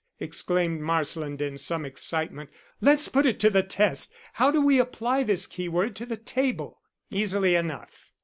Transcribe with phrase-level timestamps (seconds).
[0.19, 2.49] exclaimed Marsland, in some excitement.
[2.81, 4.11] "Let's put it to the test.
[4.33, 6.81] How do we apply this keyword to the table?"
[7.11, 8.11] "Easily enough.